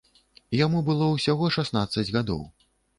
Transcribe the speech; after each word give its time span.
Яму 0.59 0.79
было 0.89 1.11
ўсяго 1.11 1.53
шаснаццаць 1.59 2.09
гадоў. 2.21 2.47